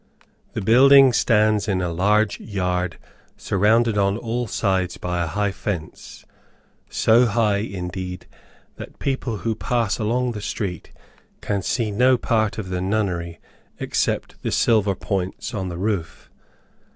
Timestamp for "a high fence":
5.23-6.25